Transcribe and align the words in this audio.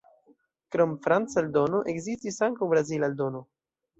Krom 0.75 0.95
franca 1.07 1.37
eldono, 1.43 1.83
ekzistis 1.93 2.41
ankaŭ 2.47 2.71
brazila 2.75 3.13
eldono. 3.13 3.45